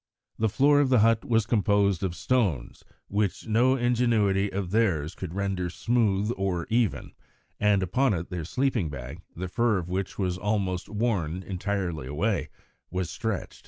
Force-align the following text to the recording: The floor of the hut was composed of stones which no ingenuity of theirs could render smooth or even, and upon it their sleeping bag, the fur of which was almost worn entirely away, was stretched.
The 0.39 0.49
floor 0.49 0.79
of 0.79 0.89
the 0.89 1.01
hut 1.01 1.23
was 1.23 1.45
composed 1.45 2.01
of 2.01 2.15
stones 2.15 2.83
which 3.07 3.45
no 3.45 3.75
ingenuity 3.75 4.51
of 4.51 4.71
theirs 4.71 5.13
could 5.13 5.35
render 5.35 5.69
smooth 5.69 6.31
or 6.37 6.65
even, 6.71 7.11
and 7.59 7.83
upon 7.83 8.15
it 8.15 8.31
their 8.31 8.43
sleeping 8.43 8.89
bag, 8.89 9.21
the 9.35 9.47
fur 9.47 9.77
of 9.77 9.89
which 9.89 10.17
was 10.17 10.39
almost 10.39 10.89
worn 10.89 11.43
entirely 11.43 12.07
away, 12.07 12.49
was 12.89 13.11
stretched. 13.11 13.59